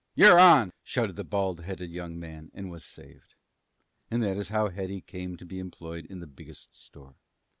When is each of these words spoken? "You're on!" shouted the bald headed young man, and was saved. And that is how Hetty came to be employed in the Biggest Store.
"You're 0.15 0.39
on!" 0.39 0.73
shouted 0.83 1.15
the 1.15 1.23
bald 1.23 1.59
headed 1.61 1.91
young 1.91 2.19
man, 2.19 2.49
and 2.55 2.71
was 2.71 2.83
saved. 2.83 3.35
And 4.09 4.23
that 4.23 4.35
is 4.35 4.49
how 4.49 4.69
Hetty 4.69 5.01
came 5.01 5.37
to 5.37 5.45
be 5.45 5.59
employed 5.59 6.07
in 6.07 6.21
the 6.21 6.25
Biggest 6.25 6.75
Store. 6.75 7.13